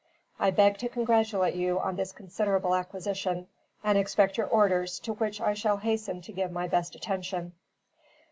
[0.39, 3.45] I beg to congratulate you on this considerable acquisition,
[3.83, 7.53] and expect your orders, to which I shall hasten to give my best attention.